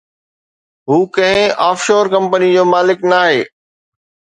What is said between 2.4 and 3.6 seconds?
جو مالڪ ناهي.